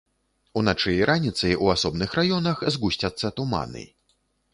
[0.59, 3.83] Уначы і раніцай у асобных раёнах згусцяцца туманы.